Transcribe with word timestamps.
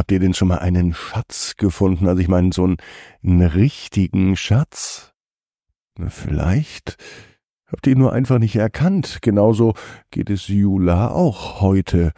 Habt 0.00 0.12
ihr 0.12 0.18
denn 0.18 0.32
schon 0.32 0.48
mal 0.48 0.60
einen 0.60 0.94
Schatz 0.94 1.56
gefunden? 1.58 2.08
Also 2.08 2.22
ich 2.22 2.28
meine, 2.28 2.54
so 2.54 2.64
einen, 2.64 2.78
einen 3.22 3.42
richtigen 3.42 4.34
Schatz? 4.34 5.12
Na, 5.98 6.08
vielleicht 6.08 6.96
habt 7.66 7.86
ihr 7.86 7.92
ihn 7.92 7.98
nur 7.98 8.14
einfach 8.14 8.38
nicht 8.38 8.56
erkannt. 8.56 9.18
Genauso 9.20 9.74
geht 10.10 10.30
es 10.30 10.48
Jula 10.48 11.08
auch 11.10 11.60
heute 11.60 12.12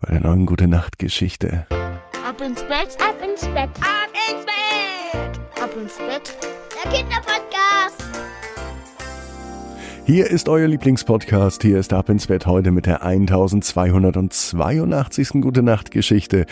bei 0.00 0.10
der 0.14 0.20
neuen 0.22 0.46
Gute 0.46 0.66
Nacht 0.66 0.98
Geschichte. 0.98 1.68
Ab 1.70 2.40
ins 2.40 2.60
Bett, 2.62 2.98
Ab 3.00 3.22
ins 3.24 3.42
Bett. 3.42 3.70
ab 3.78 4.10
ins 4.28 4.44
Bett, 4.44 5.62
ab 5.62 5.70
ins 5.80 5.96
Bett. 5.96 6.36
Der 6.74 6.90
Kinderpodcast. 6.90 8.09
Hier 10.12 10.28
ist 10.28 10.48
euer 10.48 10.66
Lieblingspodcast. 10.66 11.62
Hier 11.62 11.78
ist 11.78 11.92
Ab 11.92 12.08
ins 12.08 12.26
Bett 12.26 12.44
heute 12.44 12.72
mit 12.72 12.86
der 12.86 13.04
1282. 13.04 15.28
Gute 15.40 15.62
Nacht 15.62 15.92
Geschichte. 15.92 16.46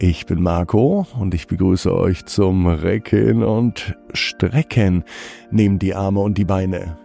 Ich 0.00 0.26
bin 0.26 0.42
Marco 0.42 1.06
und 1.16 1.32
ich 1.32 1.46
begrüße 1.46 1.94
euch 1.94 2.26
zum 2.26 2.66
Recken 2.66 3.44
und 3.44 3.96
Strecken. 4.12 5.04
Nehmt 5.52 5.82
die 5.82 5.94
Arme 5.94 6.18
und 6.18 6.36
die 6.36 6.44
Beine, 6.44 6.98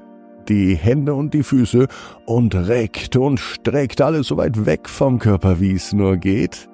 die 0.49 0.73
Hände 0.73 1.13
und 1.13 1.35
die 1.35 1.43
Füße 1.43 1.88
und 2.26 2.55
reckt 2.55 3.15
und 3.15 3.40
streckt 3.40 4.02
alles 4.02 4.26
so 4.26 4.38
weit 4.38 4.65
weg 4.65 4.90
vom 4.90 5.20
Körper, 5.20 5.59
wie 5.59 5.73
es 5.73 5.93
nur 5.93 6.17
geht. 6.17 6.67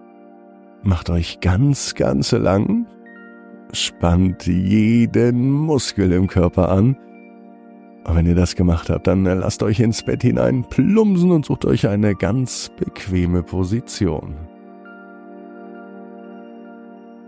Macht 0.83 1.09
euch 1.09 1.41
ganz, 1.41 1.95
ganz 1.95 2.31
lang. 2.31 2.85
Spannt 3.73 4.47
jeden 4.47 5.51
Muskel 5.51 6.13
im 6.13 6.27
Körper 6.27 6.69
an. 6.69 6.95
Und 8.03 8.15
wenn 8.15 8.25
ihr 8.25 8.35
das 8.35 8.55
gemacht 8.55 8.89
habt, 8.89 9.07
dann 9.07 9.23
lasst 9.25 9.61
euch 9.63 9.79
ins 9.79 10.03
Bett 10.03 10.23
hinein 10.23 10.63
plumpsen 10.63 11.31
und 11.31 11.45
sucht 11.45 11.65
euch 11.65 11.87
eine 11.87 12.15
ganz 12.15 12.71
bequeme 12.77 13.43
Position. 13.43 14.35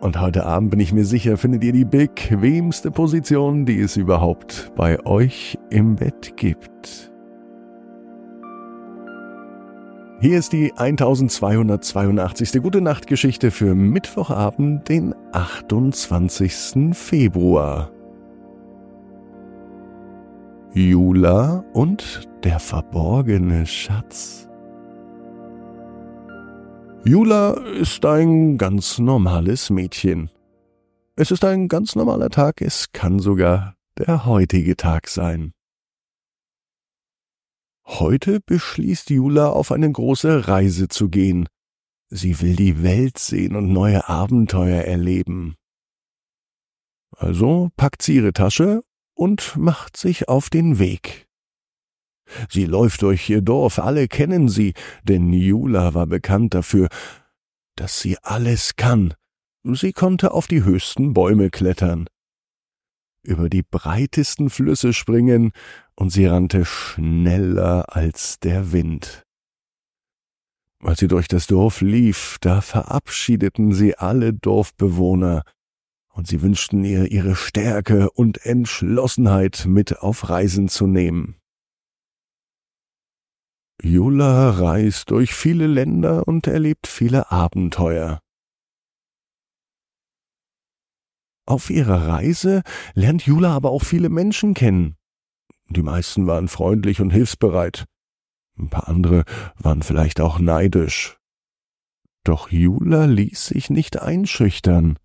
Und 0.04 0.20
heute 0.20 0.46
Abend 0.46 0.72
bin 0.72 0.82
ich 0.82 0.92
mir 0.92 1.06
sicher, 1.06 1.38
findet 1.38 1.64
ihr 1.64 1.72
die 1.72 1.86
bequemste 1.86 2.92
Position, 2.92 3.66
die 3.66 3.80
es 3.80 3.96
überhaupt 3.96 4.74
bei 4.76 5.00
euch 5.06 5.58
im 5.70 5.96
Bett 5.96 6.36
gibt. 6.36 7.10
Hier 10.20 10.40
ist 10.40 10.52
die 10.52 10.74
1282. 10.76 12.62
Gute 12.62 12.82
Nacht 12.82 13.08
Geschichte 13.08 13.50
für 13.50 13.76
Mittwochabend, 13.76 14.90
den 14.90 15.16
28. 15.32 16.94
Februar. 16.94 17.93
Jula 20.76 21.64
und 21.74 22.28
der 22.44 22.60
verborgene 22.60 23.68
Schatz. 23.68 24.50
Jula 27.06 27.52
ist 27.80 28.04
ein 28.04 28.58
ganz 28.58 28.98
normales 28.98 29.70
Mädchen. 29.70 30.32
Es 31.16 31.30
ist 31.30 31.46
ein 31.46 31.68
ganz 31.68 31.96
normaler 31.96 32.32
Tag, 32.32 32.60
es 32.60 32.92
kann 32.92 33.20
sogar 33.20 33.76
der 34.00 34.26
heutige 34.26 34.76
Tag 34.76 35.10
sein. 35.10 35.54
Heute 37.86 38.40
beschließt 38.40 39.12
Jula 39.12 39.50
auf 39.50 39.72
eine 39.72 39.92
große 39.92 40.48
Reise 40.48 40.88
zu 40.88 41.10
gehen. 41.10 41.48
Sie 42.10 42.42
will 42.42 42.56
die 42.56 42.82
Welt 42.82 43.20
sehen 43.20 43.56
und 43.56 43.72
neue 43.72 44.10
Abenteuer 44.10 44.82
erleben. 44.82 45.54
Also 47.16 47.70
packt 47.78 48.02
sie 48.02 48.16
ihre 48.16 48.34
Tasche 48.34 48.82
und 49.24 49.56
macht 49.56 49.96
sich 49.96 50.28
auf 50.28 50.50
den 50.50 50.80
Weg. 50.80 51.30
Sie 52.50 52.66
läuft 52.66 53.04
durch 53.04 53.30
ihr 53.30 53.42
Dorf, 53.42 53.80
alle 53.80 54.10
kennen 54.10 54.50
sie, 54.50 54.74
denn 55.04 55.32
Jula 55.32 55.94
war 55.94 56.08
bekannt 56.08 56.54
dafür, 56.54 56.90
dass 57.78 58.02
sie 58.02 58.18
alles 58.22 58.76
kann. 58.76 59.14
Sie 59.64 59.94
konnte 59.94 60.34
auf 60.34 60.48
die 60.48 60.66
höchsten 60.66 61.14
Bäume 61.14 61.52
klettern, 61.52 62.10
über 63.26 63.48
die 63.48 63.64
breitesten 63.64 64.50
Flüsse 64.50 64.92
springen, 64.92 65.54
und 65.96 66.10
sie 66.10 66.26
rannte 66.26 66.66
schneller 66.66 67.96
als 67.96 68.42
der 68.42 68.74
Wind. 68.74 69.24
Als 70.82 71.00
sie 71.00 71.08
durch 71.08 71.30
das 71.30 71.48
Dorf 71.48 71.80
lief, 71.80 72.40
da 72.42 72.60
verabschiedeten 72.60 73.72
sie 73.72 73.98
alle 73.98 74.34
Dorfbewohner, 74.34 75.44
und 76.14 76.28
sie 76.28 76.42
wünschten 76.42 76.84
ihr 76.86 77.12
ihre 77.12 77.36
Stärke 77.36 78.10
und 78.12 78.46
Entschlossenheit 78.46 79.66
mit 79.68 80.00
auf 80.00 80.30
Reisen 80.30 80.70
zu 80.70 80.88
nehmen. 80.88 81.36
Jula 83.82 84.52
reist 84.52 85.10
durch 85.12 85.34
viele 85.34 85.68
Länder 85.68 86.28
und 86.28 86.48
erlebt 86.48 86.88
viele 86.88 87.32
Abenteuer. 87.32 88.22
Auf 91.46 91.70
ihrer 91.70 92.08
Reise 92.08 92.62
lernt 92.94 93.26
Jula 93.26 93.54
aber 93.54 93.72
auch 93.72 93.84
viele 93.84 94.10
Menschen 94.10 94.54
kennen. 94.54 94.96
Die 95.68 95.82
meisten 95.82 96.28
waren 96.28 96.48
freundlich 96.48 97.02
und 97.02 97.10
hilfsbereit. 97.10 97.86
Ein 98.58 98.70
paar 98.70 98.88
andere 98.88 99.26
waren 99.58 99.82
vielleicht 99.82 100.22
auch 100.22 100.40
neidisch. 100.40 101.18
Doch 102.24 102.50
Jula 102.52 103.06
ließ 103.06 103.48
sich 103.48 103.70
nicht 103.70 104.02
einschüchtern. 104.02 104.98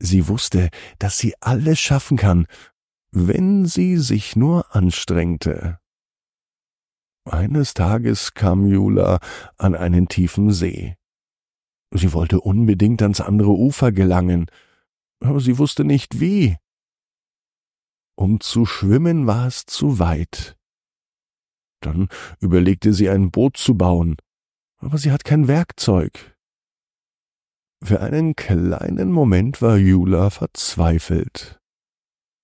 Sie 0.00 0.28
wusste, 0.28 0.70
dass 0.98 1.18
sie 1.18 1.34
alles 1.40 1.78
schaffen 1.78 2.16
kann, 2.16 2.46
wenn 3.12 3.66
sie 3.66 3.98
sich 3.98 4.34
nur 4.34 4.74
anstrengte. 4.74 5.78
Eines 7.24 7.74
Tages 7.74 8.32
kam 8.32 8.66
Jula 8.66 9.20
an 9.58 9.74
einen 9.74 10.08
tiefen 10.08 10.52
See. 10.52 10.96
Sie 11.92 12.12
wollte 12.12 12.40
unbedingt 12.40 13.02
ans 13.02 13.20
andere 13.20 13.50
Ufer 13.50 13.92
gelangen, 13.92 14.46
aber 15.22 15.40
sie 15.40 15.58
wusste 15.58 15.84
nicht 15.84 16.18
wie. 16.18 16.56
Um 18.16 18.40
zu 18.40 18.64
schwimmen 18.64 19.26
war 19.26 19.46
es 19.46 19.66
zu 19.66 19.98
weit. 19.98 20.56
Dann 21.80 22.08
überlegte 22.38 22.94
sie 22.94 23.10
ein 23.10 23.30
Boot 23.30 23.56
zu 23.56 23.74
bauen, 23.76 24.16
aber 24.78 24.98
sie 24.98 25.12
hat 25.12 25.24
kein 25.24 25.46
Werkzeug. 25.46 26.36
Für 27.82 28.00
einen 28.00 28.36
kleinen 28.36 29.10
Moment 29.10 29.62
war 29.62 29.76
Jula 29.76 30.30
verzweifelt. 30.30 31.58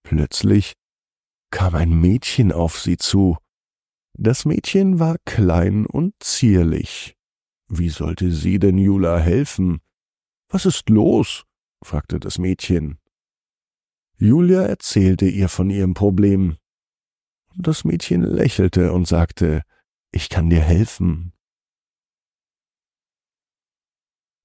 Plötzlich 0.03 0.73
kam 1.51 1.75
ein 1.75 2.01
Mädchen 2.01 2.53
auf 2.53 2.79
sie 2.79 2.97
zu. 2.97 3.37
Das 4.15 4.45
Mädchen 4.45 4.99
war 4.99 5.17
klein 5.25 5.85
und 5.85 6.15
zierlich. 6.21 7.17
Wie 7.69 7.91
sollte 7.91 8.31
sie 8.31 8.59
denn 8.59 8.79
Jula 8.79 9.19
helfen? 9.19 9.81
Was 10.49 10.65
ist 10.65 10.89
los? 10.89 11.45
fragte 11.85 12.19
das 12.19 12.39
Mädchen. 12.39 12.99
Julia 14.19 14.63
erzählte 14.63 15.27
ihr 15.27 15.51
von 15.51 15.69
ihrem 15.69 15.93
Problem. 15.93 16.57
Das 17.55 17.85
Mädchen 17.85 18.23
lächelte 18.23 18.93
und 18.93 19.07
sagte, 19.07 19.63
ich 20.13 20.31
kann 20.31 20.49
dir 20.49 20.61
helfen. 20.61 21.33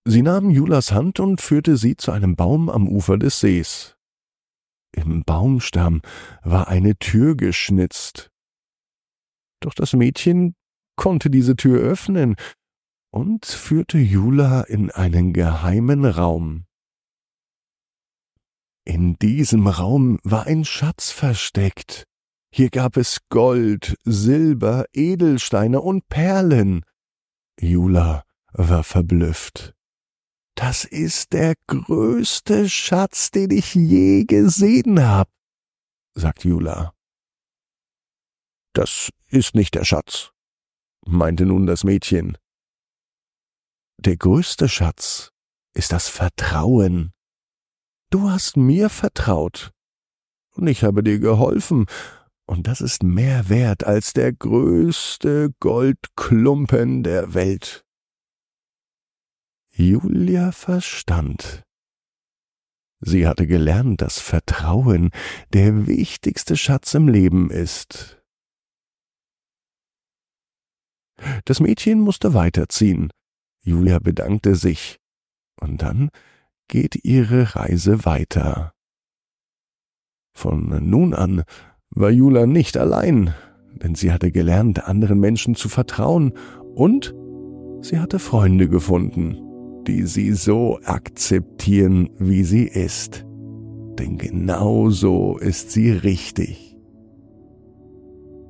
Sie 0.04 0.24
nahm 0.24 0.50
Julas 0.50 0.92
Hand 0.92 1.20
und 1.20 1.42
führte 1.42 1.78
sie 1.78 1.96
zu 1.96 2.12
einem 2.12 2.36
Baum 2.36 2.70
am 2.70 2.88
Ufer 2.88 3.18
des 3.18 3.40
Sees. 3.40 3.96
Im 4.94 5.24
Baumstamm 5.24 6.02
war 6.44 6.68
eine 6.68 6.98
Tür 6.98 7.36
geschnitzt. 7.36 8.32
Doch 9.62 9.74
das 9.74 9.94
Mädchen 9.94 10.56
konnte 10.96 11.30
diese 11.30 11.56
Tür 11.56 11.80
öffnen 11.80 12.36
und 13.12 13.46
führte 13.46 14.00
Jula 14.00 14.62
in 14.62 14.90
einen 14.92 15.34
geheimen 15.34 16.06
Raum. 16.06 16.66
In 18.84 19.18
diesem 19.20 19.68
Raum 19.68 20.20
war 20.24 20.48
ein 20.48 20.66
Schatz 20.66 21.12
versteckt. 21.12 22.06
Hier 22.54 22.70
gab 22.70 22.98
es 22.98 23.20
Gold, 23.30 23.96
Silber, 24.04 24.86
Edelsteine 24.94 25.80
und 25.80 26.08
Perlen. 26.10 26.84
Jula 27.60 28.24
war 28.52 28.84
verblüfft. 28.84 29.76
Das 30.56 30.84
ist 30.86 31.34
der 31.34 31.56
größte 31.68 32.70
Schatz, 32.70 33.32
den 33.32 33.52
ich 33.52 33.74
je 33.74 34.26
gesehen 34.26 35.03
hab, 35.03 35.30
sagt 36.14 36.44
Jula. 36.44 36.94
Das 38.74 39.09
ist 39.28 39.56
nicht 39.56 39.76
der 39.76 39.86
Schatz, 39.86 40.32
meinte 41.06 41.46
nun 41.46 41.66
das 41.66 41.84
Mädchen. 41.84 42.38
Der 43.98 44.18
größte 44.18 44.68
Schatz 44.68 45.32
ist 45.74 45.92
das 45.92 46.08
Vertrauen. 46.08 47.14
Du 48.09 48.30
hast 48.30 48.58
mir 48.58 48.90
vertraut, 48.90 49.72
und 50.56 50.68
ich 50.68 50.84
habe 50.84 51.04
dir 51.04 51.20
geholfen, 51.20 51.86
und 52.46 52.68
das 52.68 52.82
ist 52.82 53.04
mehr 53.04 53.47
wert 53.47 53.86
als 53.86 54.14
der 54.14 54.34
größte 54.34 55.54
Goldklumpen 55.59 57.04
der 57.04 57.34
Welt. 57.34 57.86
Julia 59.82 60.52
verstand. 60.52 61.64
Sie 63.00 63.28
hatte 63.28 63.48
gelernt, 63.48 64.02
dass 64.02 64.20
Vertrauen 64.20 65.10
der 65.54 65.88
wichtigste 65.88 66.56
Schatz 66.56 66.94
im 66.94 67.08
Leben 67.08 67.50
ist. 67.50 68.22
Das 71.46 71.60
Mädchen 71.60 72.00
musste 72.00 72.36
weiterziehen. 72.36 73.10
Julia 73.64 73.98
bedankte 73.98 74.54
sich. 74.56 75.00
Und 75.60 75.82
dann 75.82 76.10
geht 76.68 77.04
ihre 77.04 77.56
Reise 77.56 78.06
weiter. 78.06 78.74
Von 80.34 80.88
nun 80.90 81.16
an 81.16 81.44
war 81.90 82.12
Jula 82.12 82.46
nicht 82.46 82.78
allein, 82.78 83.34
denn 83.74 83.96
sie 83.96 84.12
hatte 84.12 84.32
gelernt, 84.32 84.86
anderen 84.86 85.20
Menschen 85.20 85.56
zu 85.56 85.70
vertrauen 85.70 86.34
und 86.76 87.16
sie 87.82 88.00
hatte 88.00 88.20
Freunde 88.20 88.70
gefunden, 88.70 89.51
die 89.88 90.04
sie 90.04 90.34
so 90.34 90.80
akzeptieren, 90.84 92.10
wie 92.18 92.44
sie 92.44 92.66
ist. 92.66 93.26
Denn 94.00 94.18
genau 94.18 94.90
so 94.90 95.38
ist 95.38 95.72
sie 95.72 95.92
richtig. 95.92 96.78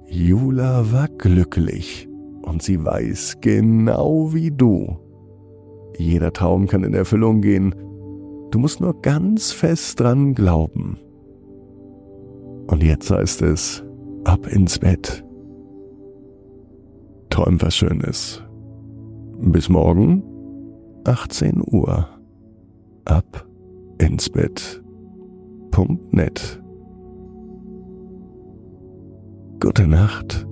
Jula 0.08 0.92
war 0.92 1.08
glücklich 1.08 2.10
und 2.42 2.62
sie 2.62 2.84
weiß 2.84 3.38
genau 3.42 4.34
wie 4.34 4.52
du. 4.52 4.98
Jeder 5.98 6.34
Traum 6.34 6.68
kann 6.68 6.84
in 6.84 6.94
Erfüllung 6.94 7.42
gehen. 7.42 7.76
Du 8.52 8.60
musst 8.60 8.82
nur 8.82 9.02
ganz 9.02 9.52
fest 9.52 10.00
dran 10.00 10.34
glauben. 10.34 10.98
Und 12.68 12.84
jetzt 12.84 13.12
heißt 13.12 13.42
es, 13.44 13.84
ab 14.24 14.48
ins 14.48 14.80
Bett. 14.80 15.24
Träum 17.30 17.62
was 17.62 17.76
Schönes. 17.76 18.44
Bis 19.40 19.70
morgen, 19.70 20.24
18 21.04 21.64
Uhr. 21.66 22.08
Ab 23.06 23.48
ins 23.98 24.30
Bett.net. 24.30 24.82
Gute 29.60 29.88
Nacht 29.88 30.46